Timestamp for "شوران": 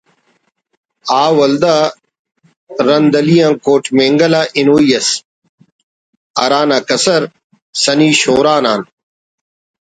8.21-8.63